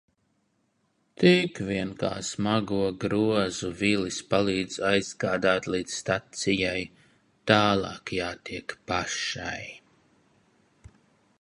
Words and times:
Tik 1.23 1.59
vien 1.65 1.89
kā 2.03 2.09
smago 2.29 2.77
grozu 3.03 3.69
Vilis 3.81 4.17
palīdz 4.31 4.77
aizgādāt 4.93 5.69
līdz 5.75 5.97
stacijai, 5.99 6.79
tālāk 7.53 8.15
jātiek 8.21 8.75
pašai. 8.93 9.63